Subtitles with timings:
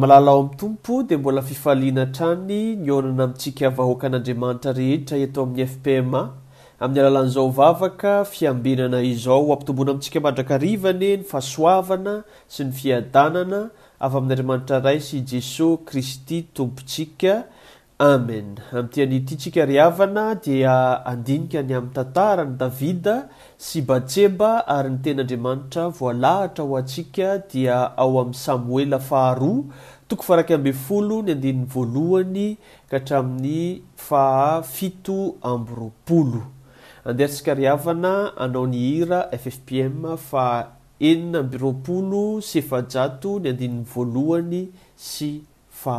[0.00, 5.66] malala ao amin'ny tompo dia mbola fifaliana trany nionana amintsika vahoaka n'andriamanitra rehetra iato amin'ny
[5.72, 6.22] fpma
[6.84, 12.14] amin'ny alalan'izao vavaka fiambenana izao ampitombona amintsika mandrakarivany ny fahasoavana
[12.54, 13.60] sy ny fiadanana
[14.06, 17.34] avy amin'n'andriamanitra rai sy i jesosy kristy tompontsika
[18.04, 18.46] amen
[18.80, 20.76] amitian'ny ti tsika riavana dia
[21.10, 23.16] andinika ny amn'ny tantarany davida
[23.64, 30.24] sy baseba ary ny tenyandriamanitra voalahatra o antsika dia ao amin'ny samoela faharoa toko
[30.72, 32.48] f l ny adininny vlany
[32.94, 33.58] kaharamin'ny
[35.52, 36.40] afyr
[37.08, 38.14] andehartsika riavana
[38.44, 40.00] anao ny hia ffpm
[40.46, 40.48] a
[41.12, 41.72] eninarl
[42.40, 44.62] ny adinnny vlany
[45.12, 45.30] sy
[45.84, 45.98] ha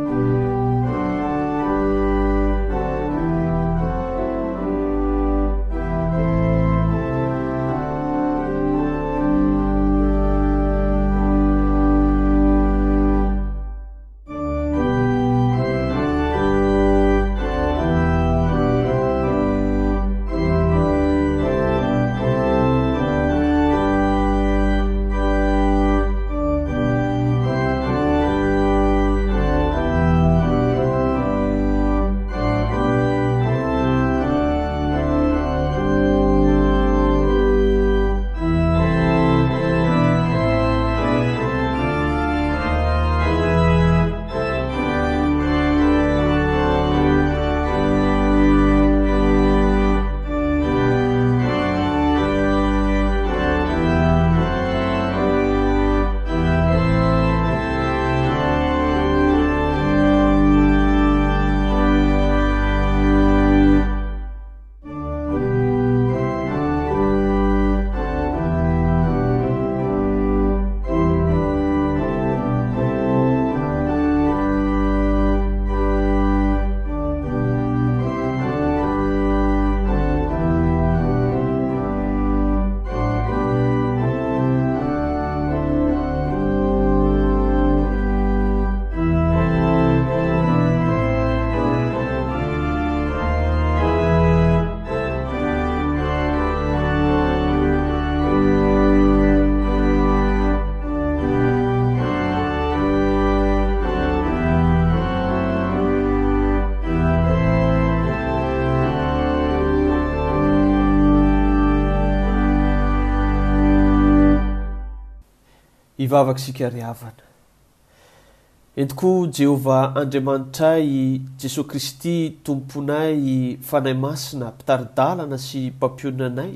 [118.75, 126.53] entoko jehovah andriamanitray jesosy kristy tomponay fanahy masina mpitaridalana sy mpampionina anay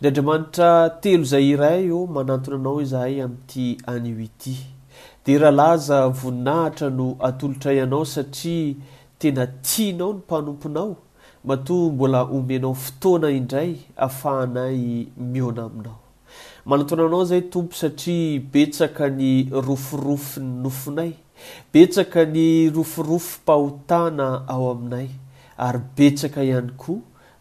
[0.00, 0.70] ndry andriamanitra
[1.02, 4.56] telo izay iray o manantona anao izahay amin'ity anioity
[5.24, 8.74] dia rahalaza voninahitra no atolotraianao satria
[9.18, 10.96] tena tianao ny mpanomponao
[11.44, 15.98] matoa mbola omenao fotoana indray hahafahanay mioana aminao
[16.64, 21.08] manontona anao zay tompo satria betsaka ny roforofo ny nofonay
[21.74, 25.08] betsaka ny roforofo m-pahotana ao aminay
[25.58, 27.00] ary betsaka ihany koa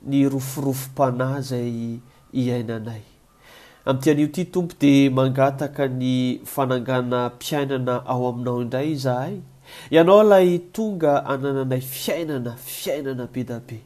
[0.10, 2.00] ny roforofompana zay
[2.34, 3.04] iainanay
[4.02, 9.36] tanio ity tompo de mangataka ny fanangana mpiainana ao aminao indray zahay
[9.92, 13.78] ianao lay tonga anananay fiainana fiainana be dabe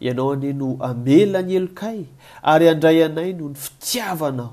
[0.00, 2.02] ianao ane no amela ny elokay
[2.54, 4.52] ary andray anay noo ny fitiavanao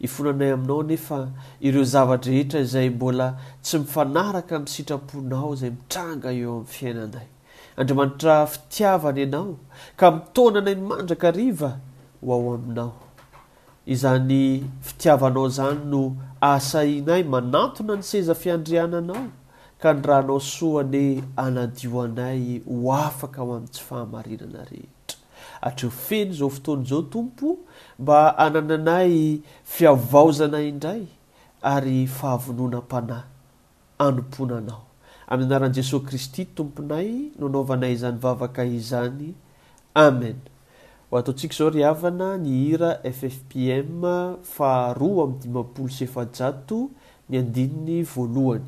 [0.00, 1.28] ifonanay aminao nefa
[1.60, 7.28] ireo zava-rehetra izay mbola tsy mifanaraka misitraponao zay mitranga eo amin'ny fiainanay
[7.78, 9.50] andriamanitra fitiavana ianao
[9.98, 11.70] ka mitonanay ny mandraka riva
[12.26, 12.92] ho ao aminao
[13.94, 14.40] izany
[14.86, 16.02] fitiavanao zany no
[16.42, 19.24] aasainay manantona ny seza fiandriananao
[19.80, 21.04] ka ny ranao soane
[21.44, 25.18] anadioanay ho afaka ao amin'ntsy fahamarinana rehetra
[25.66, 27.58] atreo feny zao fotoany zao tompo
[27.98, 29.38] mba hanananay
[29.74, 31.02] fiavaozanay indray
[31.74, 33.22] ary fahavonoana m-panahy
[34.04, 34.82] anom-ponanao
[35.32, 37.08] amin'ny anaran'i jesosy kristy tomponay
[37.40, 39.26] noanaovanay izany vavaka izany
[40.06, 40.38] amen
[41.10, 44.08] ho ataontsika zao ry havana ny hira ffpm
[44.56, 46.78] fahaaroa am'ydiapol sefjato
[47.28, 48.66] ny andininy voalohany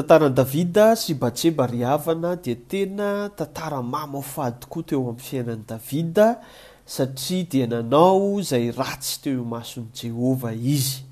[0.00, 6.26] tatarany davida sy batseba ryavana dia tena tantara mamaofahdokoa teo amin'ny fiainany davida
[6.86, 11.02] satria dia nanao zay ratsy teo mason' jehovah izy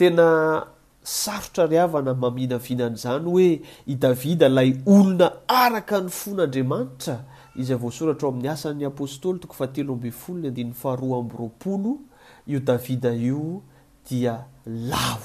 [0.00, 0.64] tena
[1.04, 3.50] sarotra ryavana mamina vinan'zany hoe
[3.86, 7.16] i davida lay olona araka ny fon'andriamanitra
[7.60, 9.40] izy vosoratra o amin'ny asan'ny apostoly
[12.44, 13.60] tio davida io
[14.08, 14.36] dia
[14.66, 15.20] lao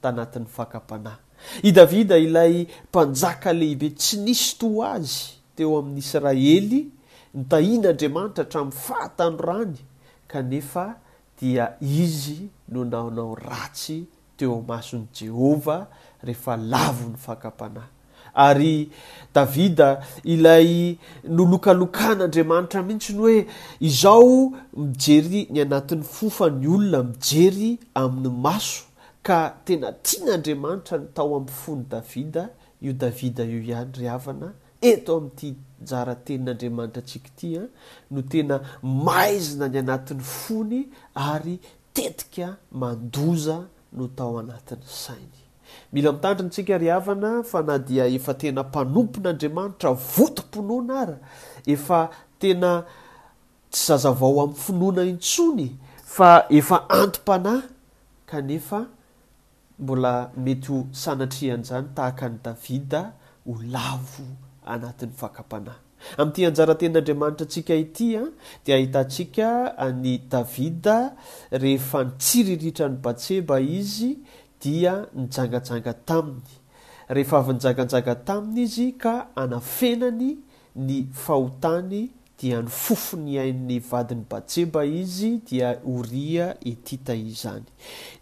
[0.00, 1.25] ta natin'ny fakapanay
[1.62, 5.18] i davida ilay mpanjaka lehibe tsy nisy toa azy
[5.56, 6.86] teo amin'ny israely
[7.36, 9.76] nytahianaandriamanitra hatramin'ny fahatano rany
[10.30, 10.84] kanefa
[11.40, 11.64] dia
[12.02, 12.38] izy
[12.72, 13.98] no naonaon ratsy
[14.38, 15.82] teo amason'i jehovah
[16.26, 17.90] rehefa lavo ny fakam-panahy
[18.46, 18.76] ary
[19.36, 19.88] davida
[20.34, 20.68] ilay
[21.36, 23.38] nolokalokan'aandriamanitra mihitsy ny hoe
[23.90, 24.32] izao
[24.80, 27.70] mijery ny anatin'ny fofany olona mijery
[28.02, 28.82] amin'ny maso
[29.26, 29.34] k
[29.66, 32.44] tena tian'andriamanitra ny tao amin'ny fony davida
[32.86, 34.48] io davida io ihany ryavana
[34.90, 35.48] eto amin'n'ity
[35.90, 37.70] jara-tenin'andriamanitra atsika tya ah,
[38.12, 38.56] no tena
[39.08, 40.80] maizina ny anatin'ny fony
[41.32, 41.56] ary
[41.96, 42.48] tetika
[42.80, 43.56] mandoza
[43.98, 45.40] no tao anatiny sainy
[45.92, 51.18] mila mitandriny tsika ry havana fa na dia efa tena mpanompon'andriamanitra votom-pinoana ara
[51.74, 52.00] efa
[52.40, 52.70] tena
[53.74, 55.66] tsy zazavao amin'ny finoana intsony
[56.14, 56.30] fa
[56.60, 57.66] efa antom-panahy
[58.30, 58.80] kaefa
[59.78, 63.00] mbola metyho sanatrihan'izany tahaka ny davida
[63.46, 64.24] olavo
[64.64, 65.82] anatin'ny fakam-panahy
[66.20, 68.24] amin'ity hanjaranten'andriamanitra atsika ity a
[68.64, 69.50] dia ahitantsika
[70.02, 70.96] ny davida
[71.52, 74.14] rehefa nitsiriritra ny batseba izy
[74.64, 76.56] dia nyjangajanga taminy
[77.16, 80.36] rehefa avy nijaganjaga taminy izy ka anafenany
[80.76, 82.06] ny fahotany
[82.40, 87.68] dia nyfofo ny ain'ny vadin'ny batseba izy dia oria ety ta izany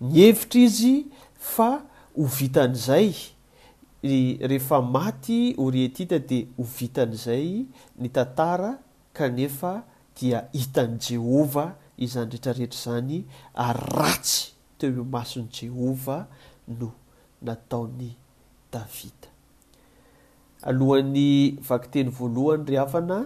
[0.00, 0.94] ny hevitra izy
[1.44, 1.84] fa
[2.16, 3.12] ho vitan' izay
[4.04, 7.64] rehefa maty orietita dia ho vitan'izay
[8.00, 8.72] ny tantara
[9.16, 9.72] kanefa
[10.18, 11.70] dia hitany jehovah
[12.06, 13.20] izany rehetrarehetra izany
[13.68, 14.42] ary ratsy
[14.78, 16.24] teo e masony jehovah
[16.80, 16.90] no
[17.46, 18.10] nataony
[18.72, 19.28] davida
[20.70, 21.28] alohan'ny
[21.70, 23.20] vakiteny voalohany ryavana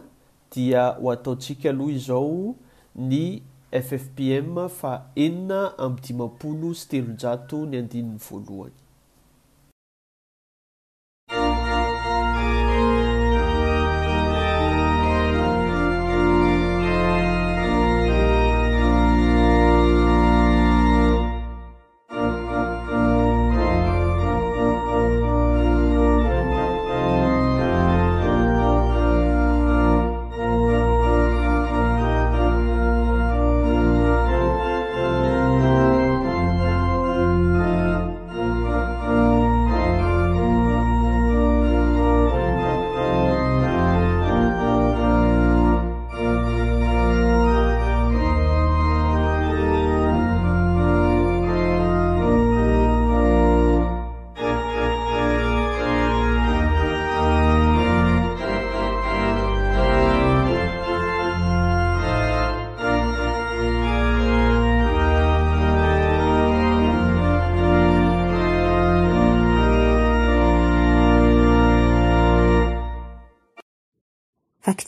[0.56, 2.54] dia ho ataontsika aloha izao
[2.94, 3.25] ny
[3.72, 4.92] ffpm fa
[5.25, 8.76] enina amiy dimapolo sy telonjato ny andinin'ny voalohany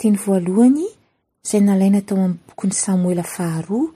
[0.00, 0.84] tiny voaloany
[1.48, 3.86] zay nalaina tao am'y bokon'ny samoelafaharoa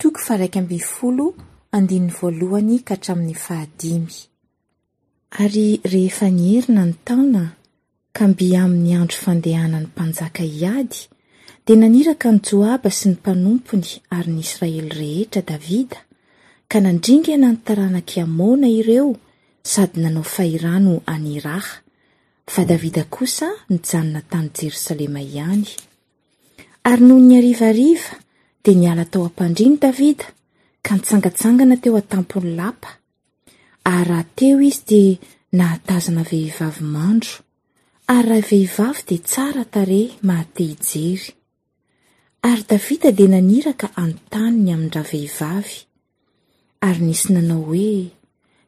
[0.00, 1.26] toko faraiky ambifolo
[1.76, 4.16] andininy voaloany ka htramin'ny fahadimy
[5.42, 7.42] ary rehefa ny erina ny taona
[8.16, 10.98] kambi amin'ny andro fandehana ny mpanjaka iady
[11.66, 15.98] de naniraka ny joaba sy ny mpanompony ary ny israely rehetra davida
[16.70, 19.08] ka nandringy nanotaranakiamona ireo
[19.72, 21.74] sady nanao fahirano anyraha
[22.50, 25.66] fa davida kosa nijanona tany jerosalema ihany
[26.90, 28.14] ary noho ny arivariva
[28.64, 30.24] dia niala tao ampandriny davida
[30.82, 32.90] ka nitsangatsangana teo atampony lapa
[33.92, 35.20] ary raha teo izy dia
[35.58, 37.38] nahatazana vehivavy mandro
[38.14, 41.30] ary raha vehivavy dia tsara tare mahate ijery
[42.50, 45.76] ary davida dia naniraka anntaniny amin'n- raha vehivavy
[46.88, 47.92] ary nisy nanao hoe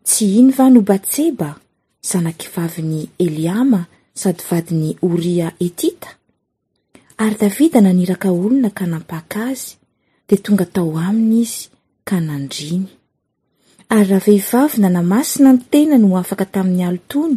[0.07, 1.51] tsy iny va ny obatseba
[2.03, 6.09] zanakivavy ny eliama sady vadiny oria etita
[7.23, 9.71] ary davida naniraka olona ka nampaka azy
[10.29, 11.61] de tonga atao aminy izy
[12.09, 12.87] ka nandriny
[13.95, 17.37] ary raha vehivavy nanamasina n tena no afaka tamin'ny alo tony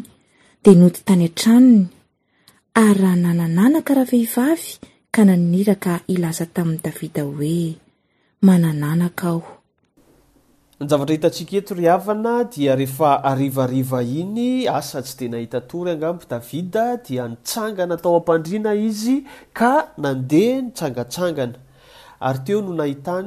[0.65, 1.79] dea nodi tany an-tranony
[2.85, 4.69] ary raha nanananaka raha vehivavy
[5.13, 7.65] ka naniraka ilaza tamin'ny davida hoe
[8.45, 9.41] manananaka ao
[10.79, 17.27] nzavatra hitantsikaeto riavana dia rehefa arivariva iny asa tsy de nahita tory angapo davida dia
[17.31, 19.23] nitsangana tao ampandrina izy
[19.55, 21.55] ka nande ntangaangana
[22.33, 23.23] yteo no nahitay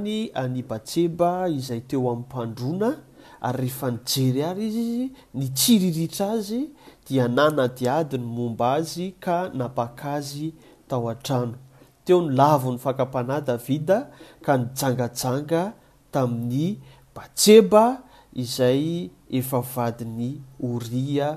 [0.52, 5.08] nibatsea izayteoami'adon yeheey ay
[5.52, 10.52] ntsiriita azydi nadiady nymomba azy ka napakazy
[10.88, 11.56] tao a-trano
[12.04, 14.10] teo nlavo ny fakapana davida
[14.44, 15.72] ka nyjangajanga
[16.12, 16.76] tamin'ny
[17.22, 20.28] atseba izay efa vadiny
[20.70, 21.28] oria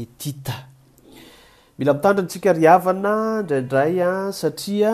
[0.00, 0.54] etita
[1.78, 4.90] mila mitandrinytsika ryavana ndraindray a satria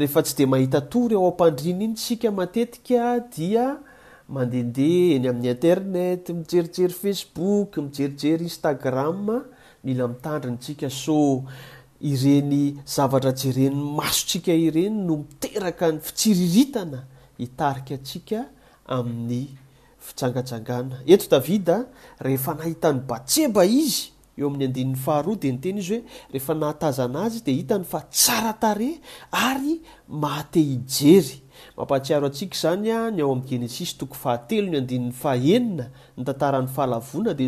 [0.00, 3.02] rehefa tsy de mahita tory ao am-pandriny iny tsika matetika
[3.34, 3.66] dia
[4.34, 9.22] mandendeha eny amin'ny internet mijerijery facebook mijerijery instagram
[9.84, 11.18] mila mitandrinytsika so
[12.10, 12.62] ireny
[12.94, 17.00] zavatra jereny masotsika ireny no miteraka ny fitsiriritana
[17.40, 18.40] hitarika atsika
[18.96, 19.42] amin'ny
[20.08, 21.76] fijangajangana eo davida
[22.26, 23.48] rehea nahita ny batsea
[24.40, 28.88] io'haaeniyoeehnatazana azy de hitany fa tsaratare
[29.46, 29.74] ary
[30.24, 31.34] mate ijery
[31.78, 35.12] mampahatiaro atsika zany ny ao a'nygenesistok ahateony adin'ny
[35.56, 35.86] enina
[36.16, 37.42] nan'nyna daoh ahi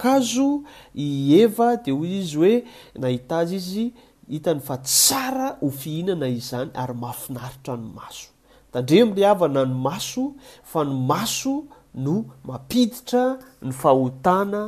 [0.00, 0.62] ayazo
[1.06, 1.44] ie
[1.84, 2.54] de o izy oe
[3.02, 8.26] nahita zy izyhitny fa tsaa hofihinana izyzany ary mahafinaritra nymaso
[8.72, 10.34] tandre ami'lehavana nymaso
[10.66, 11.54] fa ny maso
[11.94, 14.62] no mapiditra ny fahhotana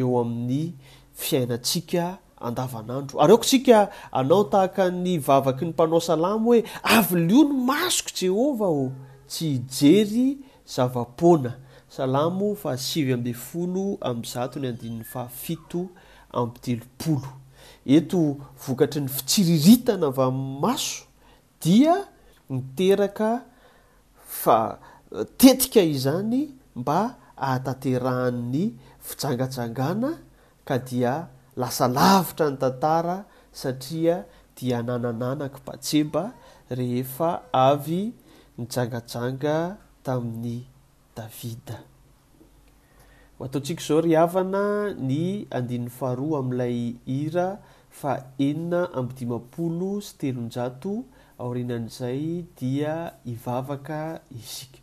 [0.00, 0.74] eo amin'ny
[1.22, 2.04] fiainantsika
[2.46, 7.54] andavanandro ary oko sika anao tahaka ny vavaky ny mpanao salamo hoe avy lio no
[7.70, 8.84] masoko jehova o
[9.28, 10.28] tsy hijery
[10.74, 11.52] zavapoana
[11.88, 15.86] salamo fahasivy ambeyfolo amy zato ny andinin'ny fahafito
[16.32, 17.30] amitelopolo
[17.86, 18.20] eto
[18.64, 21.02] vokatry ny fitsiriritana vy 'ny maso
[21.60, 21.94] dia
[22.50, 23.30] niteraka
[24.42, 24.76] fa
[25.14, 26.40] eh, tetika izany
[26.80, 27.00] mba
[27.38, 28.64] aataterahan'ny
[29.06, 30.10] fitjangajangana
[30.68, 31.14] ka dia
[31.60, 33.16] lasalavitra ny tantara
[33.60, 34.16] satria
[34.58, 36.24] dia nanananaky batseba
[36.78, 37.30] rehefa
[37.70, 38.02] avy
[38.58, 39.56] ny jangajanga
[40.04, 40.56] tamin'ny
[41.16, 41.76] davida
[43.44, 44.64] ataontsika zao ry havana
[45.08, 45.20] ny
[45.56, 46.76] andin'ny faharoa amn'ilay
[47.10, 47.48] hira
[47.98, 48.12] fa
[48.46, 50.94] enina ambidimapolo sy telonjato
[51.40, 54.79] aorinan'izay dia ivavaka isika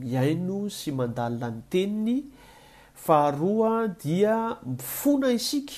[0.00, 4.36] miaino sy mandalina ny teninyfaharoadia
[4.66, 5.72] mifona isika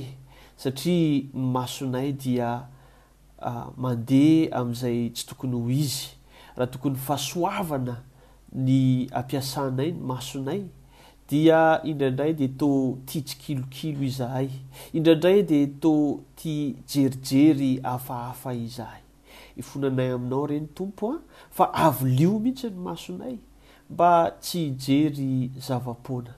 [0.59, 2.67] satria masonay dia
[3.39, 5.99] ah, mandeha amin'izay tsy tokony ho izy
[6.57, 7.95] raha tokony fahasoavana
[8.65, 10.61] ny ampiasanay ny masonay
[11.31, 12.69] dia indraindray de to
[13.07, 14.49] tia tsikilokilo izahay
[14.91, 15.93] indraindray de to
[16.35, 16.55] ti
[16.91, 18.99] jerijery afahafa izahay
[19.55, 21.21] ifonanay aminao reny tompo a ah,
[21.55, 23.37] fa avo lio mihitsy ny masonay
[23.89, 24.11] mba
[24.43, 26.35] tsy hijery zava-poana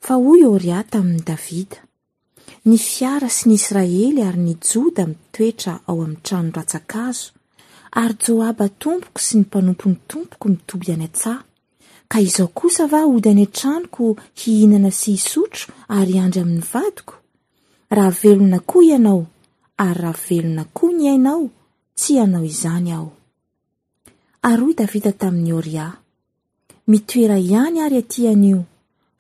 [0.07, 1.79] fa hoy oria tamin'ny davida
[2.68, 7.33] ny fiara sy ny israely ary ny joda mitoetra ao amin'ny tranon ratsak'azo
[8.03, 11.40] ary joaba tompoko sy ny mpanompo ny tompoko mitoby iany antsaha
[12.11, 14.07] ka izao kosa va ody any atranoko
[14.40, 17.14] hihinana sy hisotro ary andry amin'ny vadiko
[17.96, 19.27] raha velona koa ianao
[19.87, 21.42] ary raha velona koa ny ainao
[21.98, 23.09] tsy ianao izany ao
[24.51, 25.88] ary oy davida tamin'ny oria
[26.87, 28.64] mitoera ihany ary atianio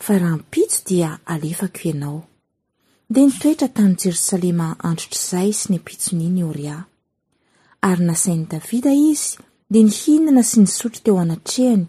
[0.04, 2.22] fa raha mpitso dia alefako ianao
[3.10, 6.76] dea nitoetra tany jerosalema androtr'zay sy ny ampitsoniny oria
[7.90, 9.38] ary nasainy davida izy
[9.70, 11.84] dia nihinana sy nisotro teo anatrehany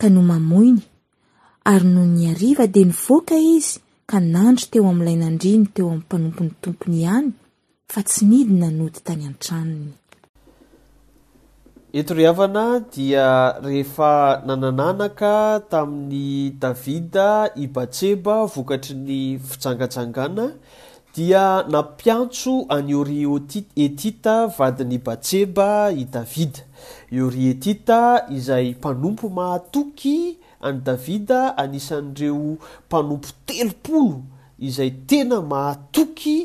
[0.00, 0.82] ka no mamoiny
[1.72, 3.78] ary no ni ariva dia nivoaka izy
[4.10, 7.30] ka nandry teo amin'n'ilay nandriny teo amin'ny mpanompony tompony ihany
[7.92, 9.92] fa tsy nidinanody tany antranony
[11.94, 17.28] eto ri avana dia rehefa nanananaka tamin'ni davida
[17.62, 20.46] i batseba vokatry ny fijangajangana
[21.14, 26.64] dia napiantso any ori oti etita vadiny batseba i davida
[27.10, 28.00] iori etita
[28.32, 30.16] izay mpanompo mahatoky
[30.64, 32.56] any davida anisan'ireo
[32.88, 34.22] mpanompo telopolo
[34.58, 36.38] izay tena mahatoky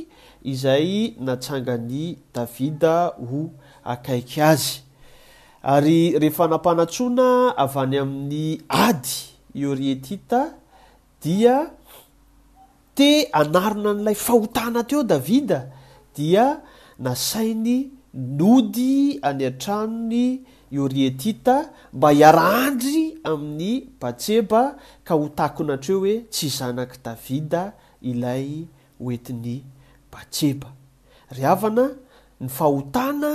[0.43, 2.95] izay natsangany davida
[3.29, 3.47] ho
[3.88, 4.83] akaiky azy
[5.63, 9.11] ary rehefa nampanantsoana av any amin'ny ady
[9.61, 10.39] iorietita
[11.23, 11.55] dia
[12.97, 13.09] te
[13.41, 15.59] anarina n'lay fahotana teo davida
[16.15, 16.59] dia
[17.01, 17.89] nasainy
[18.39, 21.55] nody any antranony iorietita
[21.93, 24.61] mba hiaraandry amin'ny batseba
[25.07, 27.73] ka ho takona atreo hoe tsy zanak' davida
[28.09, 28.47] ilay
[29.03, 29.57] oentin'ny
[30.13, 30.67] batseba
[31.35, 31.85] ry avana
[32.41, 33.33] ny fahotana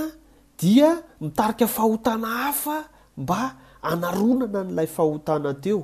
[0.62, 2.84] dia mitarika fahotana hafa
[3.18, 3.42] mba
[3.90, 5.80] anaronana n'lay fahotana teo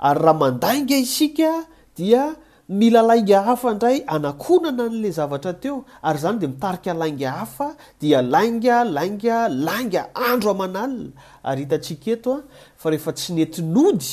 [0.00, 1.48] ary raha mandainga isika
[1.96, 2.36] dia
[2.68, 7.68] mila lainga hafa ndray anakonana n'la zavatra teo ary zany de mitarika lainga hafa
[8.00, 11.10] dia lainga lainga langa andro aman'alina
[11.50, 12.42] ary hitatsika eto a
[12.80, 14.12] fa rehefa tsy netinody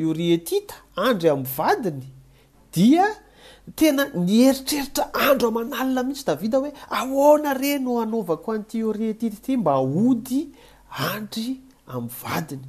[0.00, 0.74] io ri etita
[1.06, 2.06] andry ami'ny vadiny
[2.74, 3.06] dia
[3.76, 10.48] tena nyeritreritra andro amanalina mihitsy davida hoe ahona re no anaovako a nytiorietitty mba ody
[11.14, 12.62] andry ami'nyvadiny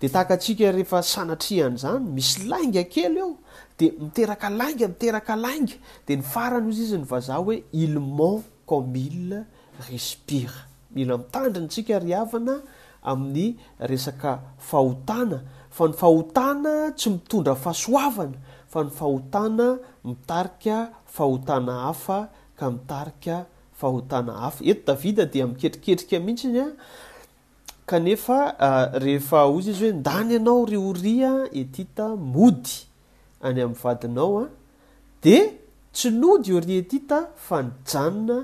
[0.00, 3.36] de taakaatsika rehefa sanatrihan'zany misy lainga kely eo
[3.78, 5.74] de miteraka lainga miteraka lainga
[6.06, 8.44] de ny farano izy izy ny vaza oe ilmnt
[8.92, 9.42] mil
[9.90, 10.52] respire
[10.94, 12.54] mila mitandriny tsikaaana
[13.12, 15.38] amin'nyesakafahotana
[15.70, 18.38] fa ny fahotana tsy mitondra fahasoavana
[18.74, 23.44] fa nyfahotana mitarika fahotana hafa ka mitarika
[23.80, 26.18] fahotana afa et vd d miketriketrika
[27.98, 31.32] iitsyazy ah, iyendany anaororia
[31.62, 32.74] etita mody
[33.48, 34.44] any am'yvadinaoa
[35.22, 35.24] d
[35.94, 38.36] tsy nody ori etita fa ny janona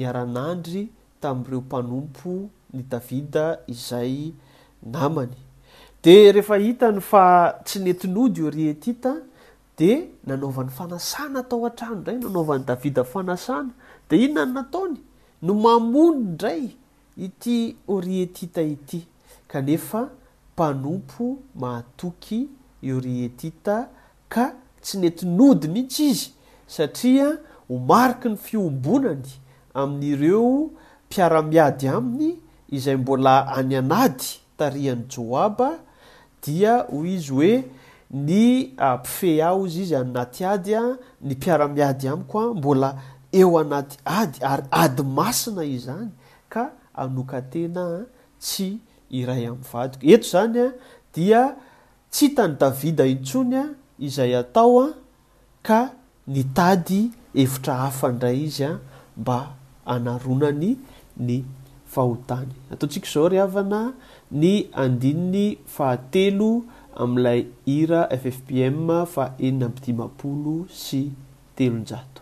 [0.00, 0.84] nyaranandry
[1.22, 2.30] tami''ireo mpanompo
[2.74, 4.14] ny davida izay
[4.82, 7.26] namanynyfa
[7.64, 9.10] tsy netinody ori etita
[10.26, 13.70] nanaovan'ny fanasana tao an-trano indray nanaovan'ny davida fanasana
[14.10, 14.96] de ino na ny nataony
[15.42, 16.70] no mamony ndray
[17.16, 19.06] ity orietita ity
[19.48, 20.08] kanefa
[20.54, 22.48] mpanompo maatoky
[22.82, 23.88] iorietita
[24.28, 26.30] ka tsy nety nody mihitsy izy
[26.66, 27.38] satria
[27.68, 29.28] ho mariky ny fiombonany
[29.74, 30.70] amin'ireo
[31.06, 32.36] mpiaramiady aminy
[32.68, 34.24] izay mbola any anady
[34.56, 35.78] tarihany joaba
[36.42, 37.64] dia hoy izy hoe
[38.10, 40.82] y mpife ah, ao izy izy anaty ady a
[41.20, 42.96] ny piara-miady amiko a mbola
[43.32, 46.08] eo anaty ady ary ady masina izany
[46.48, 48.06] ka anokatena
[48.40, 50.68] tsy iray amin'ny vadiko eto zany a
[51.14, 51.54] dia
[52.10, 53.64] tsy hitany davida intsony a
[53.98, 54.86] izay atao a
[55.62, 55.92] ka
[56.32, 58.78] nytady evitra hafa indray izya
[59.16, 59.52] mba
[59.84, 60.78] anaronany
[61.18, 61.44] ny
[61.92, 63.92] fahotany ataontsika zao ri avana
[64.32, 66.64] ny andininy fahatelo
[67.02, 71.00] amin'ilay hira ffpm fa enina mpidimapolo sy
[71.56, 72.17] telonjaty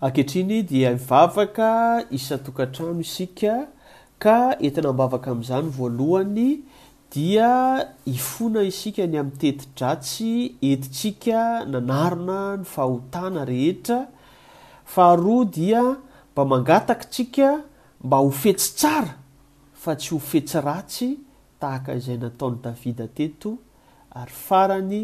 [0.00, 3.54] akeatriny dia ivavaka isatokantrano isika
[4.22, 6.46] ka entina mbavaka amn'izany voalohany
[7.12, 7.50] dia
[8.14, 10.32] ifona isika ny amy tetidratsy
[10.70, 11.40] etitsika
[11.72, 13.98] nanarona ny fahotana rehetra
[14.96, 17.48] ahaoadimba angataka tsika
[18.04, 19.04] mba hofetsy tsaa
[19.82, 21.08] fa tsy hofetsy ratsy
[21.60, 23.50] tahaka izay nataon'ny davida teto
[24.20, 25.00] ary farany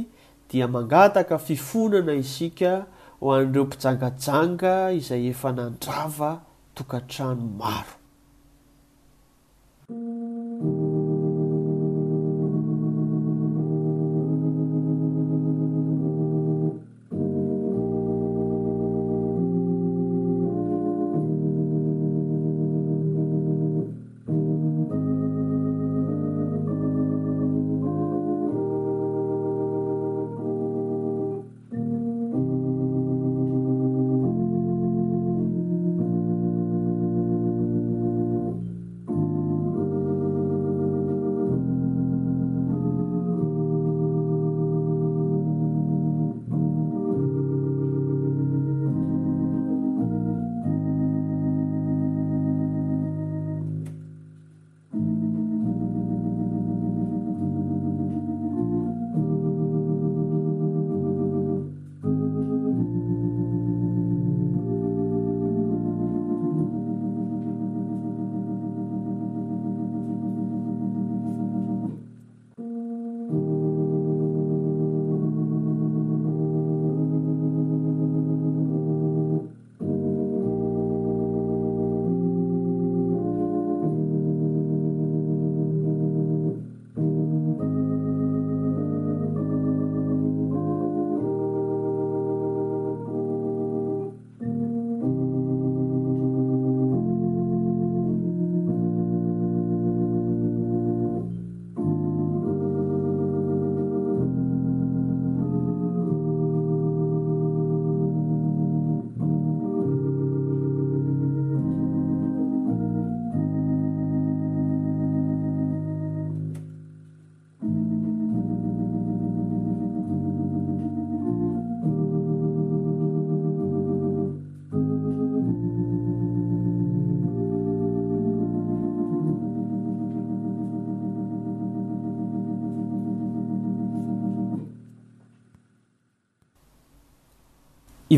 [0.49, 2.73] dia mangataka fifonana isika
[3.21, 6.31] ho an'ireo mpijangajanga izay efa nandrava
[6.77, 7.95] tokantrano maro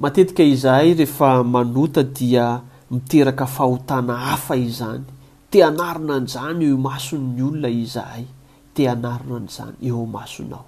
[0.00, 2.60] matetika izahay rehefa manota dia
[2.90, 5.02] miteraka fahotana hafa izany
[5.50, 8.24] teanarina nzany eo mason'ny olona izahay
[8.74, 10.64] teanarina nizany eo masonao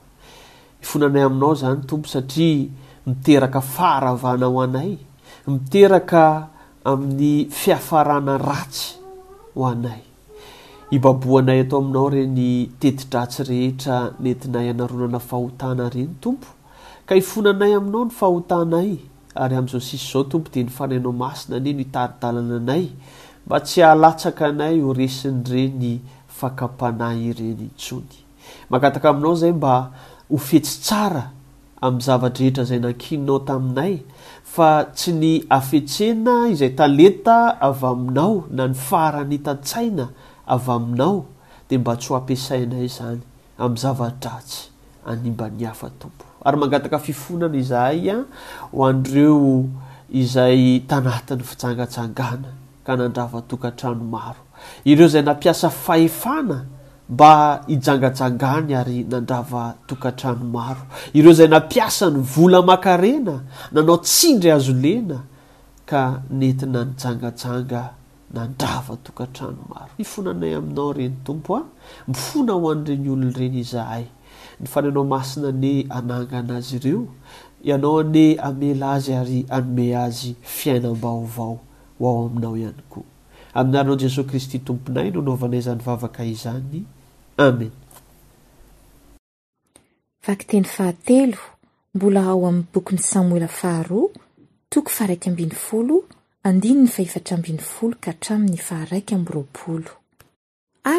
[0.83, 2.66] ifonanay aminao zany tompo satria
[3.07, 4.99] miteraka faharavanao anay
[5.47, 6.23] miteraka
[6.85, 9.02] amin'ny fiafarana ratsy
[9.55, 10.01] ho anay
[10.93, 12.49] ibaboanay atao aminao reny
[12.81, 16.49] teti-dratsy rehetra metinay ianaronana fahotana ireny tompo
[17.07, 18.91] ka hifonanay aminao ny fahotanay
[19.43, 22.85] ary amin'izao sisy izao tompo dia ny fanainao masina ani nitaridalana anay
[23.47, 25.91] mba tsy ahalatsaka anay ho resiny ire ny
[26.38, 28.17] fakapanayreny intsony
[28.73, 29.73] makataka aminao izay mba
[30.33, 31.25] hofetsy tsara
[31.87, 33.95] amin'ny zava-drehetra izay nankinonao taminay
[34.55, 40.07] fa tsy ny afetsena izay taleta avy aminao na ny farany hitan-tsaina
[40.57, 41.16] avy aminao
[41.68, 43.23] dia mba tsy ho ampiasainay zany
[43.62, 44.61] amin'ny zavadratsy
[45.11, 48.25] animba ny afa tompo ary mangataka fifonana izahay a ah,
[48.73, 49.66] ho andreo
[50.21, 52.51] izay tanatin'ny fijangajangana
[52.87, 54.38] ka nandravatokantranomaro
[54.90, 56.59] ireo zay nampiasa fahefana
[57.09, 57.19] m
[57.67, 63.41] hijangajangany ary nandrava tokantrano maro ireo izay nampiasa ny vola mankarena
[63.73, 65.19] nanao tsindry azo lena
[65.91, 67.83] ka nentina nyjangajanga
[68.35, 71.62] nandrava tokantranomaro ifonanay aminao ireny tompo a
[72.09, 74.05] mifona ho an'ireny olon ireny izahay
[74.62, 77.03] ny fananao masina ane anangana azy ireo
[77.67, 81.55] ianao ane amela azy ary anome azy fiainam-baovao
[81.99, 83.11] ho ao aminao ihany koa
[83.55, 86.85] aminaranaoan jesosy kristy tomponay no naovanay izany vavaka izany
[87.37, 87.73] amenary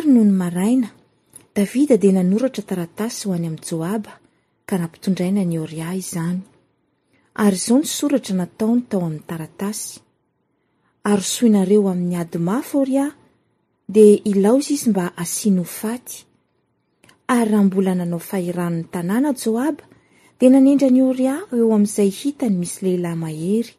[0.05, 0.89] nony maraina
[1.55, 4.11] davida dia nanoratra taratasy ho any amin'y joaba
[4.67, 6.39] ka nampitondraina ny oria izany
[7.43, 9.95] ary izao nysoratra nataony tao amin'ny taratasy
[11.09, 13.07] ary soinareo amin'ny ady mafy oria
[13.95, 16.23] de ilao za izy mba asinoofaty
[17.27, 19.83] ary raha mbola nanao fahirano'ny tanàna joaba
[20.39, 23.71] de nanendra ny oria eo amin'izay hitany misy lehilahy mahery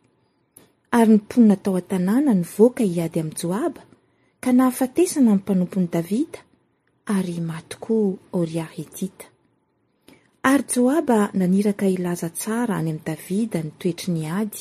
[0.96, 3.82] ary ny mponina tao an-tanàna ny voaka iady amin'ny joaba
[4.42, 6.40] ka nahafatesana amin'nympanompony davida
[7.16, 9.24] ary matokoa oria hetita
[10.50, 14.60] ary joaba naniraka ilaza tsara any ami'ny davida ny toetry ny ady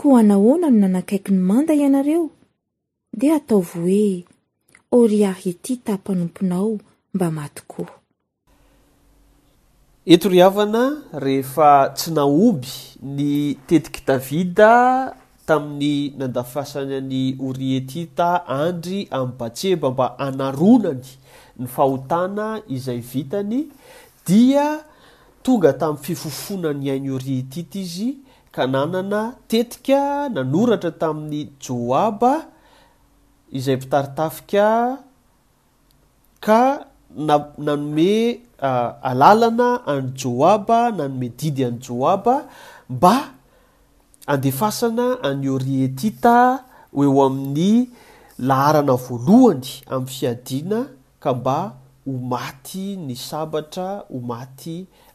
[0.00, 2.30] ko anahonano nanakaiky ny manda ianareo
[3.12, 4.24] de ataova hoe
[4.92, 6.78] oriahetita mpanomponao
[7.14, 7.92] mba maty koa
[10.06, 12.68] eto roiavana rehefa tsy naoby
[13.02, 14.72] ny tetiky tavida
[15.46, 21.04] tamin'ny nandafasany any orietita andry amin'ny batseba mba anaronany
[21.60, 23.66] ny fahotana izay vitany
[24.26, 24.80] dia
[25.44, 28.16] tonga tamin'ny fifofona ny ainy oriaetita izy
[28.54, 30.02] ka nanana tetika
[30.34, 32.32] nanoratra tamin'ny jôaba
[33.56, 34.66] izay mpitaritafika
[36.44, 36.62] ka
[37.26, 38.14] na- nanome
[39.10, 42.34] alalana any joaba nanome didy any joaba
[42.96, 43.14] mba
[44.32, 46.36] andefasana any ori etita
[47.00, 47.70] eo amin'ny
[48.48, 50.80] laharana voalohany amin'ny fiadiana
[51.22, 51.58] ka mba
[52.04, 54.74] ho maty ny sabatra ho maty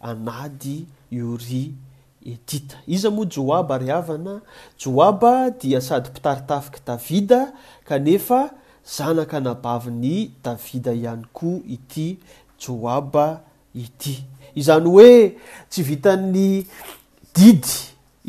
[0.09, 0.75] anady
[1.17, 1.71] ioria
[2.25, 4.33] dit iza moa joaba ry avana
[4.83, 7.41] joaba dia sady mpitaritafika davida
[7.87, 8.39] kanefa
[8.97, 12.07] zanaka nabavi ny davida ihany koa ity
[12.59, 13.27] joaba
[13.75, 14.13] ity
[14.59, 15.13] izany hoe
[15.69, 16.65] tsy vitan'ny
[17.35, 17.71] didy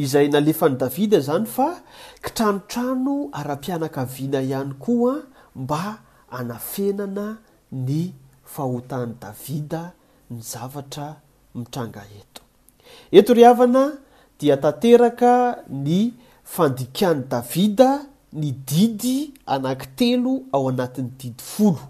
[0.05, 1.69] izay nalefan'ny davida zany fa
[2.25, 5.15] kitranotrano ara-pianaka viana ihany koa
[5.61, 5.83] mba
[6.39, 7.27] anafenana
[7.87, 8.13] ny
[8.55, 9.83] fahotany davida
[10.31, 11.07] ny zavatra
[11.57, 12.36] mitranga hety
[13.11, 13.85] eto ry avana
[14.41, 16.13] dia tateraka ny
[16.45, 17.91] fandikana davida
[18.33, 19.17] ny didy
[19.55, 21.85] anaky telo ao anatin'ny didy folo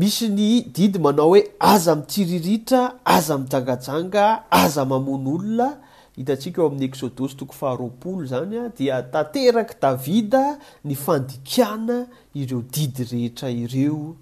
[0.00, 5.68] misy ny didy manao hoe aza mitsiriritra aza mijangajanga aza mamono olona
[6.16, 13.04] hitantsika eo amin'ny exôdosy toko faharoapolo zany a dia tateraka davida ny fandikiana ireo didy
[13.12, 14.14] rehetra ireo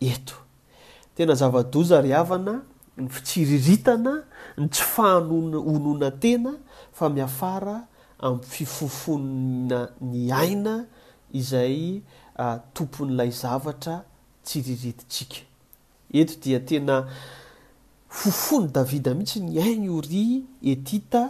[0.00, 0.34] eto
[1.14, 2.54] tena zavadoza ry avana
[3.00, 4.12] ny fitsiriritana
[4.58, 6.52] ny tsy fahanona onona tena
[6.96, 7.76] fa miafara
[8.26, 9.78] ami'y fifofonina
[10.10, 10.74] ny aina
[11.38, 11.78] izay
[12.74, 13.96] tompon'lay zavatra
[14.44, 15.38] tsirirititsika
[16.20, 16.96] eto dia tena
[18.18, 20.24] fofony davida mihitsy ny aigny ori
[20.72, 21.22] etita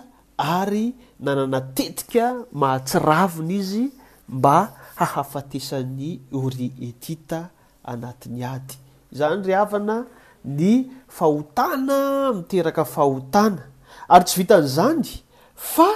[0.60, 0.86] ary
[1.24, 2.24] nananatetika
[2.60, 3.84] mahatsiravina izy
[4.36, 4.56] mba
[4.98, 6.10] hahafatesan'ny
[6.44, 7.38] ori etita
[7.90, 8.74] anatin'ny ady
[9.12, 9.98] izany ry havana
[10.44, 13.66] ny fahotana miteraka fahotana
[14.08, 15.04] ary tsy vitan'izany
[15.54, 15.88] fa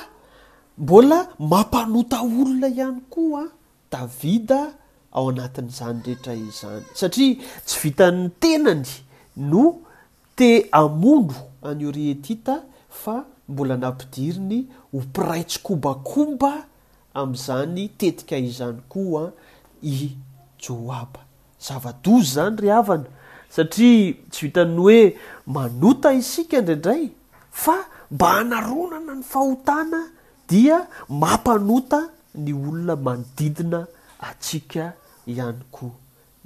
[0.78, 3.48] mbola mampanota olona ihany koa
[3.92, 4.74] davida
[5.14, 8.87] ao anatin'izany rehetra izany satria tsy vitan'ny tenany
[9.37, 9.64] no
[10.37, 12.54] te amondro any orihetita
[12.90, 14.61] fa mbola nampidiriny
[14.92, 16.52] hopiraitsy kombakomba
[17.20, 19.30] amn'izany tetika izany koa
[19.82, 20.12] i
[20.62, 21.20] joaba
[21.66, 23.09] zava-dozy zany ry havana
[23.55, 25.00] satria tsy vitany hoe
[25.57, 27.05] manota isika ndraindray
[27.62, 27.76] fa
[28.11, 30.00] mba hanaronana ny fahotana
[30.48, 30.78] dia
[31.22, 32.00] mampanota
[32.44, 33.80] ny olona manodidina
[34.28, 34.84] atsika
[35.32, 35.94] ihany koa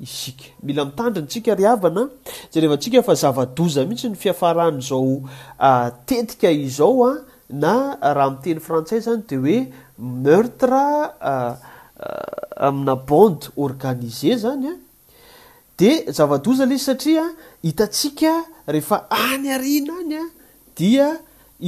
[0.07, 2.03] isika mila mitandriny tsika ry avana
[2.51, 5.23] za rehefantsika efa zava-doza mihitsy ny fiafaran'izao
[6.09, 7.13] tetika izao a
[7.65, 7.75] na
[8.15, 9.59] raha ami'teny frantsay zany de hoe
[10.25, 10.85] mertre
[12.69, 14.75] amina bonde organise zanya
[15.79, 17.25] dia zava-doza la zy satria
[17.63, 18.33] hitantsika
[18.67, 20.25] rehefa any arina any a
[20.77, 21.09] dia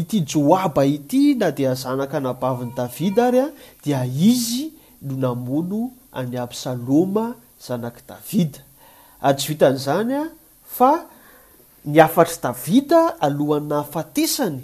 [0.01, 3.49] ity joaba ity na dia zanaka nabaviny davida ary a
[3.85, 4.01] dia
[4.31, 4.65] izy
[5.07, 5.83] no namono
[6.21, 7.27] any absaloma
[7.67, 8.61] zanak' davida
[9.23, 10.25] ary tsy hitan'izany a
[10.77, 10.93] fa
[11.93, 14.61] ny afatra davida alohany na afatesany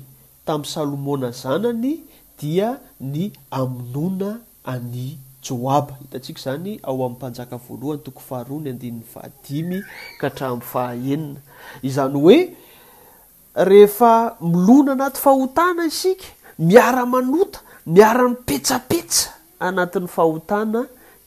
[0.47, 1.93] tamin'y salomona zanany
[2.41, 2.71] dia
[3.13, 3.25] ny
[3.55, 4.31] amonoana
[4.75, 5.09] any
[5.49, 9.79] joaba hitantsika izany ao amin'ny mpanjaka voalohany toko faharoany andinin'ny vahadimy
[10.19, 11.41] ka hatra min'ny fahahenina
[11.89, 12.39] izany hoe
[13.69, 16.25] rehefa milona anaty fahotana isika
[16.69, 17.59] miara-manota
[17.95, 19.29] miara-mipetsapetsa
[19.67, 20.83] anatin'ny fahotana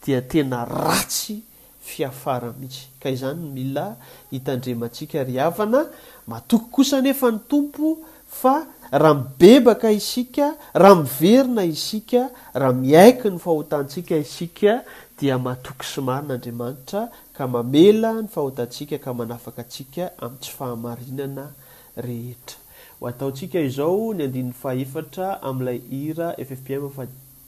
[0.05, 1.37] dia tena ratsy
[1.89, 3.87] fiafara mihitsy ka izany mila
[4.31, 5.81] hitandremantsika ry havana
[6.31, 7.97] matoky kosa nefa ny tompo
[8.41, 8.55] fa
[8.91, 14.73] raha mibebaka isika raha miverina isika raha miaiky ny fahotantsika isika
[15.19, 17.03] dia matoky somarinandriamanitra
[17.37, 21.45] ka mamela ny fahotantsika ka manafaka atsika amin'n tsy fahamarinana
[22.07, 22.57] rehetra
[23.01, 27.03] h ataontsika izao ny andininy faefatra amin'ilay ira ffpm fa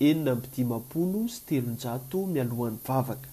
[0.08, 3.31] enina mnpidimapono sy telonjato mialohan'ny vavaka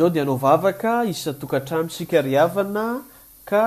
[0.00, 2.84] zao de anao vavaka isatokantramo sika ry avana
[3.50, 3.66] ka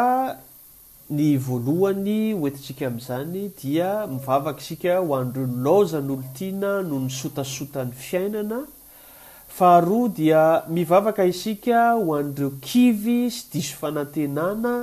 [1.17, 7.91] ny voalohany oetintsika amn'izany dia mivavaka isika ho an'dreo nlaoza ny olotiana noho ny sotasotany
[8.05, 8.59] fiainana
[9.57, 10.41] faharoa dia
[10.75, 14.73] mivavaka isika ho an'reo kivy sy diso fanantenana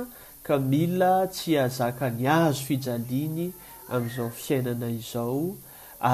[0.47, 3.41] ka mila tsy azakany azo fijaliany
[3.93, 5.41] amin'izao fiainana izao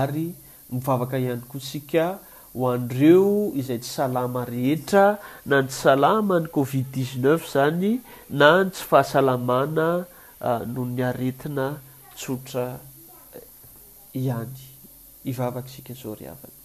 [0.02, 0.28] ary
[0.74, 2.08] mivavaka ihany koa sika
[2.58, 5.05] hoandreo izay tsy salama rehetra
[5.45, 7.91] na ny tsy salama ny covid-d9euf zany
[8.41, 9.88] na ny tsy fahasalamana
[10.47, 11.66] ah, noho ny aretina
[12.18, 12.66] tsotra
[13.38, 14.60] eh, ihany
[15.32, 16.62] ivavak sika zao ry avana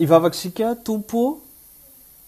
[0.00, 1.38] ivavaka sika tompo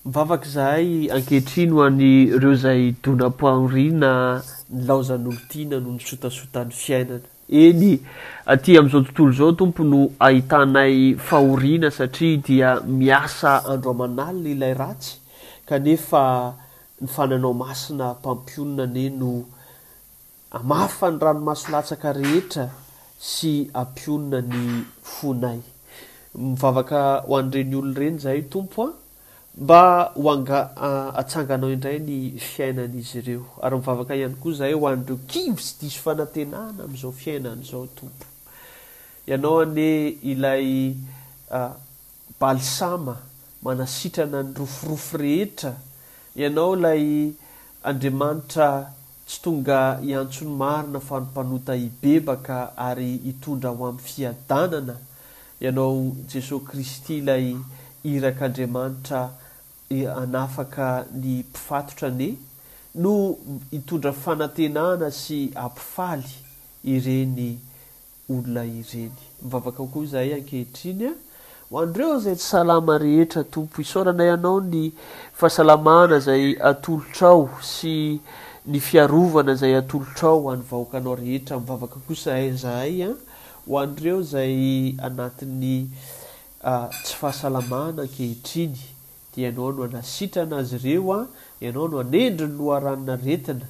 [0.05, 2.07] mivavaka izahay ankehitrino any
[2.37, 4.43] ireo izay donampaoriana
[4.75, 7.29] ny laozan'olotiana noho nysotasotany fiainana
[7.63, 7.93] eny
[8.53, 15.13] aty amin'izao tontolo zao tompo no ahitanay fahoriana satria dia miasa andro aman'alina ilay ratsy
[15.69, 16.23] kanefa
[17.01, 19.45] ny fananao masina mpampionona ne no
[20.51, 22.67] amafa ny ranomaso latsaka rehetra
[23.35, 24.61] sy ampionina ny
[25.03, 25.61] fonay
[26.39, 28.93] mivavaka ho an'ireny olo ireny zahay tompo a
[29.59, 29.81] mba
[30.15, 30.59] hoanga
[31.21, 35.99] atsanganao indray ny fiainan' izy ireo ary mivavaka ihany koa zahay hoan'reo kiby sy diso
[36.05, 38.27] fanatenaana amin'izao fiainany izao tompo
[39.29, 39.89] ianao ane
[40.33, 40.69] ilay
[42.41, 43.15] balsama
[43.67, 45.73] manasitrana ny roforofo rehetra
[46.39, 47.31] ianao lay
[47.83, 48.69] andriamanitra
[49.27, 52.57] tsy tonga hiantsony marina fanompanota ibebaka
[52.87, 54.97] ary hitondra ho amin'ny fiadanana
[55.61, 57.57] ianao jesosy kristy lay
[58.05, 59.23] irak'andriamanitra
[60.23, 62.29] anafaka ny mpifatotra ane
[63.03, 63.15] no
[63.71, 66.31] hitondra fanantenana sy ampifaly
[66.95, 67.45] ireny
[68.33, 71.13] olona ireny mivavaka koa zahay ankehitriny a
[71.71, 74.83] ho andreo izay tsy salama rehetra tompo isaorana ianao ny
[75.39, 77.43] fahasalamaana zay atolotrao
[77.75, 77.95] sy
[78.71, 83.17] ny fiarovana zay atolotrao an'nyvahoakanao rehetra mivavaka kosa ay zahay a ah.
[83.67, 84.55] ho an'ireo izay
[84.99, 85.91] anatin'ny
[87.05, 88.77] tsy fahasalamahna ankehitriny
[89.35, 91.17] dia ianao no hanasitra ana azy ireo a
[91.65, 93.67] ianao no hanendriny noharanona retina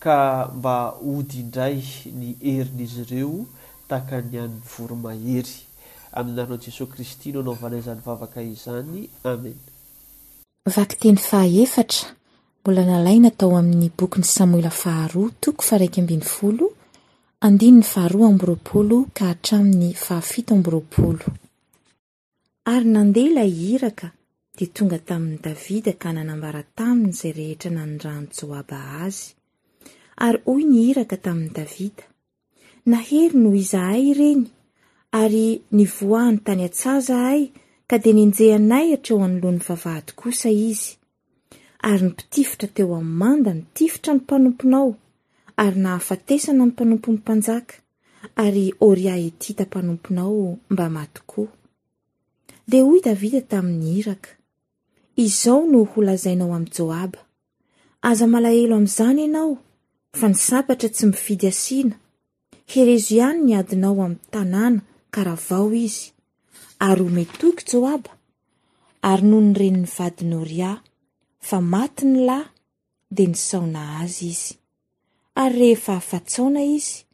[0.00, 0.16] ka
[0.56, 0.74] mba
[1.14, 1.78] ody indray
[2.18, 3.46] ny herina izy ireo
[3.88, 5.56] tahaka ny anyny voromahery
[6.16, 11.16] amin'ny nara ani jesosy kristy no anao vanaizany vavaka izany amenlbkn
[14.22, 14.66] samol
[17.42, 17.82] ka r'n
[22.70, 24.08] ary nandeala ihiraka
[24.54, 29.34] dia tonga taminy davida ka nanambara taminy zay rehetra nanorano joaba azy
[30.22, 32.04] ary oy ny hiraka tamin'y davida
[32.92, 34.44] nahery noo izahay reny
[35.22, 35.44] ary
[35.76, 37.40] nivoahny tany atsa zahay
[37.90, 40.90] ka dia ninjehanay atreo anolohan'ny vavahady kosa izy
[41.90, 44.88] ary ni mpitifitra teo ami'ny manda nitifitra ny mpanomponao
[45.60, 47.74] ary nahafatesana aminny panompon'ny mpanjaka
[48.44, 51.48] ary oria etita mpanomponao mba matyko
[52.70, 54.30] de hoy davida tamin'ny iraka
[55.24, 57.20] izao no holazainao amin'ny joaba
[58.10, 59.52] aza malahelo amin'izany ianao
[60.18, 61.96] fa ny sabatra tsy mifidy asiana
[62.72, 64.80] herezoihany ny adinao aminy tanàna
[65.14, 66.04] karaha vao izy
[66.88, 68.10] ary hometoiko jôaba
[69.10, 70.70] ary no ny renin'ny vadiny oria
[71.48, 72.48] fa maty ny lahy
[73.16, 74.52] de nisaona azy izy
[75.34, 77.04] ary rehefa afatsaona izy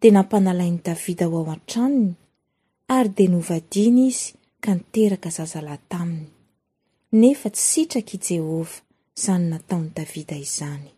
[0.00, 2.14] de nampanalain'ny davida ho ao an-tranony
[2.94, 4.32] ary dia novadiana izy
[4.64, 6.32] ka niteraka zazalahytaminy
[7.20, 8.78] nefa tsy sitraka i jehovah
[9.18, 10.88] izany nataony davida izany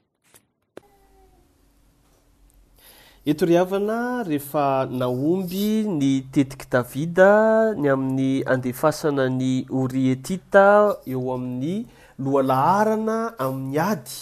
[3.32, 3.98] etorihavana
[4.30, 4.66] rehefa
[5.02, 5.66] naomby
[5.98, 7.30] ny tetiky davida
[7.74, 9.50] ny amin'ny andefasana ny
[9.82, 10.68] orietita
[11.12, 11.76] eo amin'ny
[12.22, 14.14] lohalaharana amin'ny ady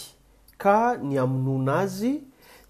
[0.63, 2.15] ka ny amonoana azy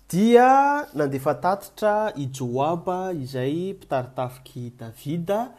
[0.08, 5.52] dia nandefa tatitra i joaba izay mpitaritafiky davida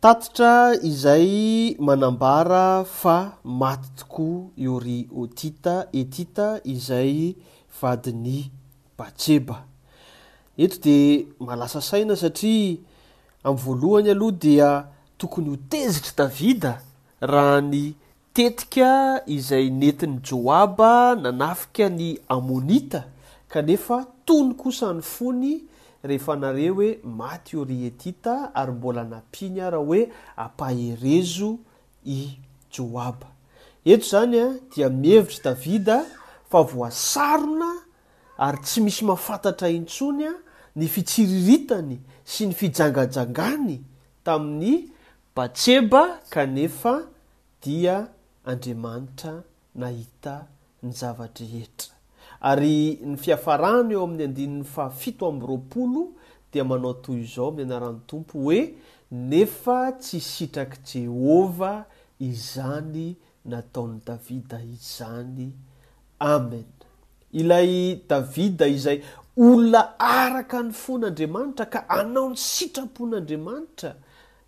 [0.00, 7.34] tatitra izay manambara fa mati toko iori otita etita izay
[7.82, 8.36] vadiny
[8.98, 9.56] batseba
[10.58, 10.98] eto de
[11.38, 12.76] mahalasa saina satria
[13.44, 14.70] amin'y voalohany aloha dia
[15.20, 16.72] tokony hotezitra davida
[17.20, 17.84] raha ny
[18.36, 18.92] tetika
[19.36, 23.00] izay nentin'ny joaba nanafika ny amonita
[23.50, 25.54] kanefa tony kosa ny fony
[26.04, 31.58] rehefanareo hoe maty o rihetita ary mbola napiny araha hoe apaherezo
[32.06, 32.38] i
[32.72, 33.30] joaba
[33.84, 36.06] eto zany a dia mihevitry davida
[36.50, 37.72] fa voasarona
[38.38, 40.34] ary tsy misy mafantatra intsony a
[40.76, 43.78] ny fitsiriritany sy ny fijangajangany
[44.24, 44.76] tamin'ny
[45.36, 46.94] batseba kanefa
[47.62, 48.08] dia
[48.44, 49.34] andriamanitra
[49.74, 50.46] nahita
[50.82, 51.98] ny zava-drehetra
[52.40, 56.06] ary ny fiafarana eo amin'ny andinin'ny fafito amroapolo
[56.52, 58.60] dia manao toy izao amin'ny anarany tompo hoe
[59.10, 61.84] nefa tsy sitraka jehovah
[62.20, 63.14] izany
[63.44, 65.50] nataony davida izany
[66.18, 66.64] amen
[67.32, 69.02] ilay davida izay
[69.36, 73.92] olona araka ny fon'andriamanitra ka anao ny sitrapon'andriamanitra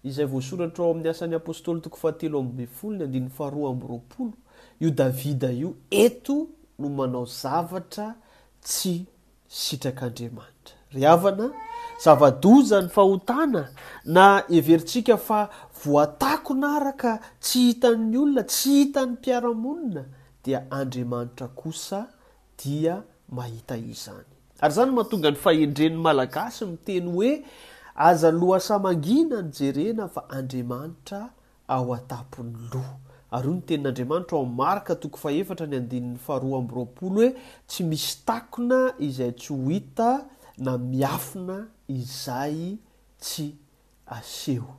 [0.05, 4.33] izay voasoratra o amin'ny asan'ny apostoly toko fahatelo ami fol ny andinn'ny faharoa amyroapolo
[4.81, 6.47] io davida io eto
[6.79, 8.15] no manao zavatra
[8.69, 8.95] tsy
[9.61, 11.47] sitrak'andriamanitra ry havana
[12.05, 13.63] zava-doza ny fahotana
[14.17, 14.25] na
[14.59, 15.41] everintsika fa
[15.85, 17.13] voatakonaraka
[17.45, 20.03] tsy hitan'ny olona tsy hitan'ny mpiaramonina
[20.45, 22.01] dia andriamanitra kosa
[22.65, 22.95] dia
[23.37, 24.31] mahita izany
[24.63, 27.33] ary izany mahatonga ny fahendren'ny malagasy miteny hoe
[28.09, 31.21] azany loaasamangina ny jerena fa andriamanitra
[31.75, 32.97] ao atapony loha
[33.33, 37.29] yo ny tenin'andriamanitra ao ami'marika toko fahefatra ny andinin'ny faharoa amyroaolo hoe
[37.69, 40.09] tsy misy takona izay tsy ho ita
[40.59, 41.59] na miafina
[41.89, 42.59] izay
[43.23, 43.47] tsy
[44.17, 44.75] aseho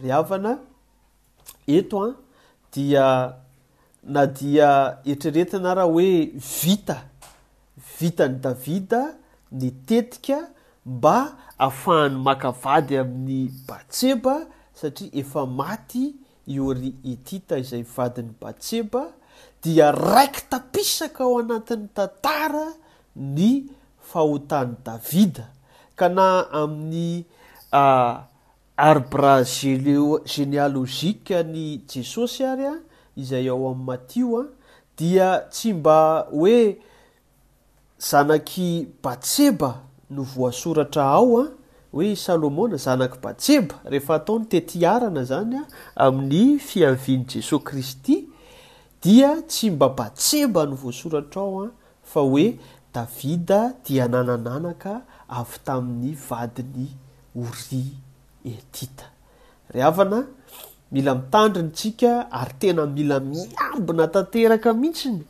[0.00, 0.52] ry avana
[1.76, 2.12] eto a
[2.72, 3.04] dia
[4.14, 4.70] na dia
[5.12, 6.96] etreretina raha oe vita
[8.00, 9.02] vita ny davida
[9.52, 10.38] ny tetika
[10.86, 11.16] mba
[11.58, 14.34] ahafahany makavady amin'ny batseba
[14.78, 16.06] satria efa maty
[16.46, 19.04] iory etita izay vadin'ny batseba
[19.62, 22.66] dia raiky tapisaka ao anatin'ny tantara
[23.16, 23.64] ny
[24.10, 25.48] fahotany davida
[25.96, 26.26] ka na
[26.62, 27.24] amin'ny
[28.76, 32.74] arbra ge- genealôzika ny jesosy ary a
[33.22, 34.44] izay ao amin'ny matio a
[34.98, 35.96] dia tsy mba
[36.30, 36.76] hoe
[38.08, 39.70] zanaky battseba
[40.10, 41.44] no voasoratra aoa
[41.94, 45.64] oesalomona zanaky batseba rehefa atao ny tetiarana zanya
[45.96, 48.28] amin'ny fiavian' jesos kristy
[49.02, 51.68] dia tsy mba batseba ny voasoratra ao a
[52.02, 52.46] fa hoe
[52.94, 54.92] davida dia nanananaka
[55.40, 56.88] avy tamin'ny vadiny
[57.44, 57.84] ori
[58.44, 59.04] etita
[59.74, 60.26] ryavana
[60.92, 65.22] mila mitandri ny tsika ary tena mila miambina tanteraka mihitsiny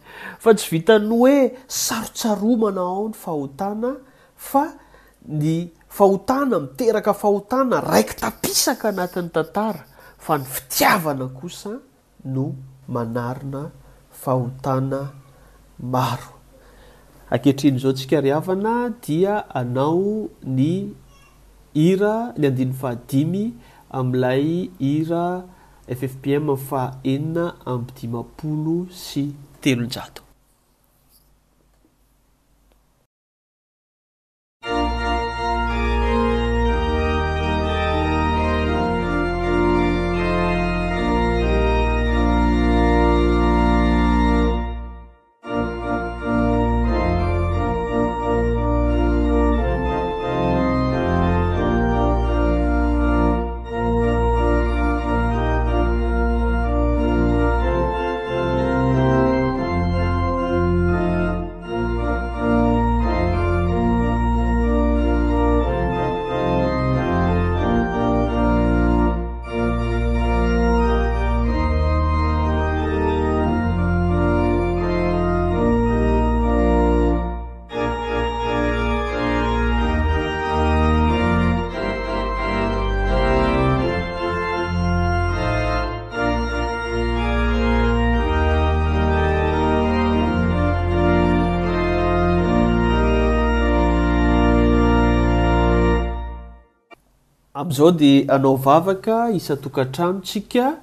[0.43, 1.37] fa tsy vitany hoe
[1.67, 3.97] sarotsaromana ao ny fahotana
[4.37, 4.65] fa
[5.29, 9.83] ny fahotana miteraka fahotana raiky tapisaka anatin'ny tantara
[10.25, 11.73] fa ny fitiavana kosa
[12.35, 12.45] no
[12.95, 13.63] manarona
[14.23, 15.01] fahotana
[15.95, 16.31] maro
[17.35, 18.75] akeatrin' zao tsika riavana
[19.07, 20.67] dia anao ny
[21.87, 23.45] ira ny andiny fahadimy
[23.99, 24.45] amin'lay
[24.83, 25.27] hira
[25.97, 29.23] ffpm faha enina ampidimapolo sy
[29.63, 30.23] telonjato
[97.71, 100.75] zao de anao vavaka isatokantranotsika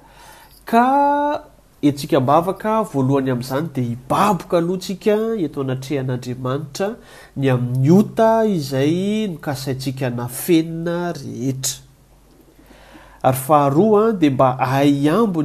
[0.64, 1.40] ka
[1.82, 6.88] etsika mbavaka voalohany am'izany de ibaboka aloha tsika ieto anatrehan'andriamanitra
[7.36, 9.38] ny amn'yaaiayambony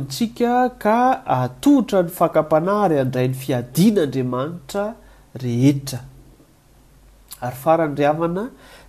[0.10, 0.84] sikak
[1.38, 4.84] atotra ny fakapanary andray ny fiadinaandriamanitra
[5.42, 6.00] rehetra
[7.42, 8.44] ary faranriavana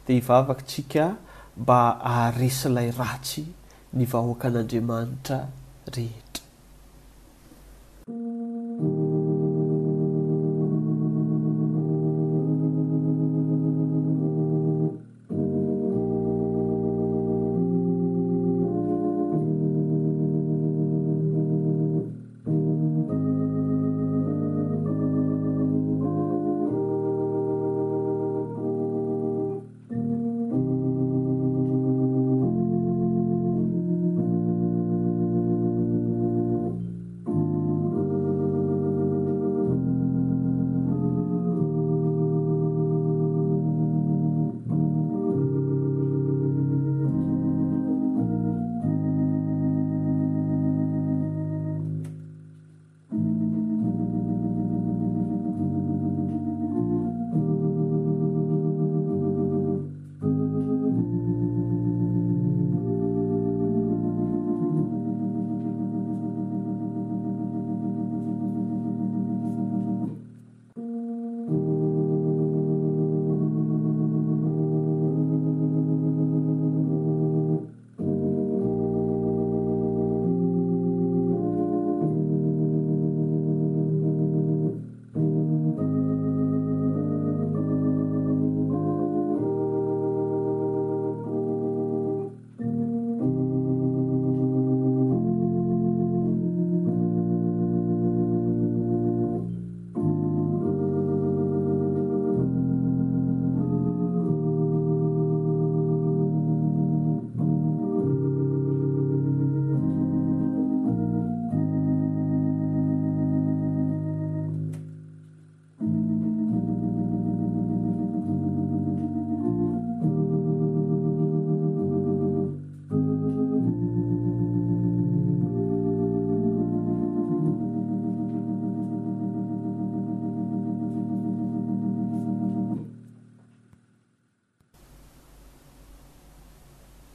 [0.07, 1.05] de ivavaka tsika
[1.63, 1.79] mba
[2.11, 3.43] haharesyilay ratsy
[3.97, 5.39] ny vahoaka an'andriamanitra
[5.95, 6.11] rey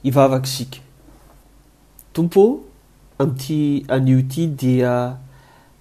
[0.08, 0.78] ivavaka sika
[2.12, 2.42] tompo
[3.18, 4.94] ami'ity anio ty dia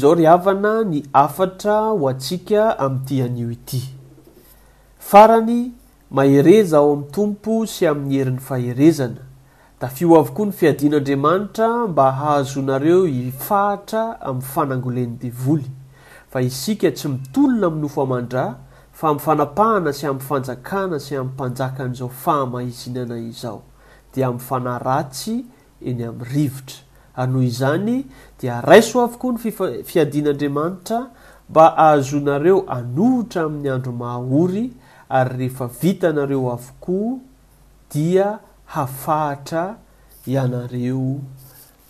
[0.03, 1.39] oavna n af
[2.19, 3.75] tkmtnt
[4.99, 5.71] farany
[6.09, 9.21] mahereza ao amin'ny tompo sy amin'ny herin'ny faherezana
[9.81, 15.67] da fio avokoa ny fiadian'aandriamanitra mba hahazonareo hifahatra amin'ny fanangolen'ny devoly
[16.31, 18.55] fa isika tsy mitolona miny nofo aman-drà
[18.93, 23.61] fa min'ny fanapahana sy amin'ny fanjakana sy amin'ny mpanjaka an'izao fahamahizinana izao
[24.13, 25.35] dia amin'ny fanahyratsy
[25.85, 28.03] eny amin'nyrivotra anoho ah, izany
[28.41, 31.09] dia raiso avokoa ny fifa- fiadianaandriamanitra
[31.49, 34.73] mba ahazonareo anohitra amin'ny andro mahahory
[35.09, 37.17] ary rehefa vita nareo avokoa
[37.93, 39.77] dia hafahatra
[40.27, 41.19] ianareo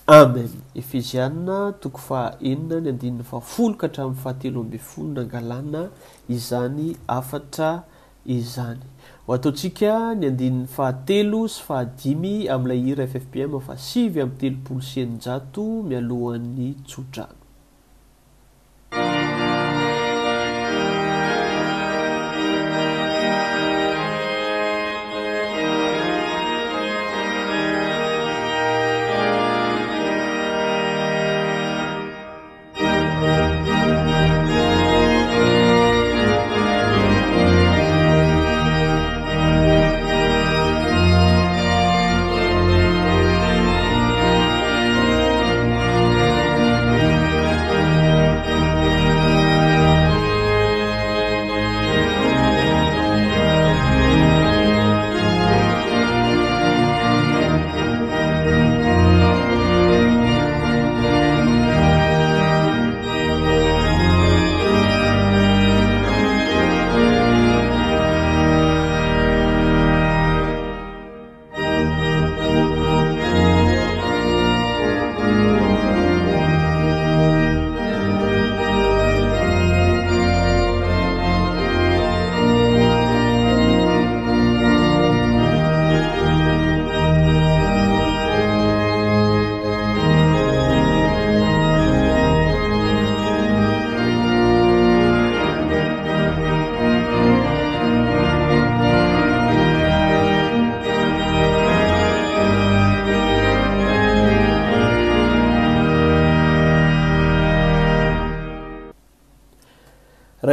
[0.08, 5.84] amen efizianna toko faha enina ny andininy fafolokahatramin'ny fahatelo ambin folona angalana
[6.30, 7.72] izany afatra
[8.26, 8.80] izany
[9.26, 15.14] ho ataotsika ny andinin'ny fahatelo sy fahadimy amin'ilay hira ffpm fa sivy ami'y telopolo sin'ny
[15.24, 17.26] jato mialohan'ny tsodra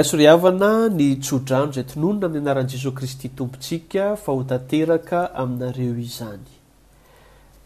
[0.02, 6.48] asoriavana ny tsodrano zay tononona aminy anaran'i jesosy kristy tompontsika fa ho tateraka aminareo izany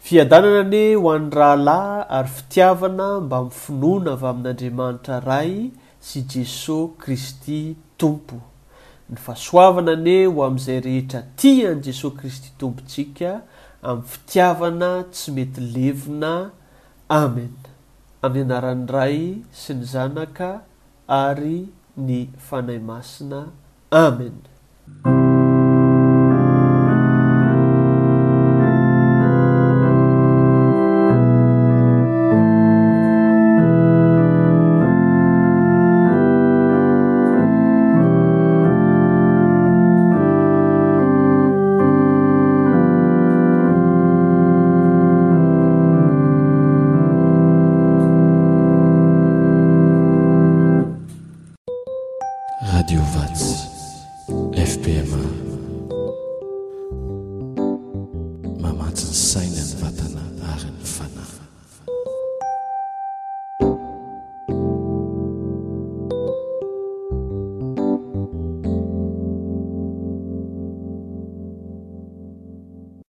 [0.07, 5.53] fiadanana ane ho an'ny rahalahy ary fitiavana mbami'finoana avy amin'andriamanitra ray
[6.07, 7.61] sy jesosy kristy
[8.03, 8.37] tompo
[9.13, 13.31] ny fahasoavana anie ho amin'izay rehetra tiany jesosy kristy tompontsika
[13.93, 16.33] amin'ny fitiavana tsy mety levina
[17.21, 17.69] amena
[18.27, 19.19] amin'ny anaran' ray
[19.63, 20.49] sy ny zanaka
[21.23, 21.57] ary
[21.97, 23.51] ny fanay masina
[23.91, 25.23] amin